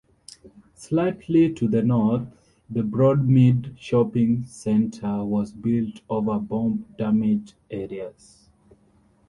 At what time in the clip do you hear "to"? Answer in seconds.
1.53-1.67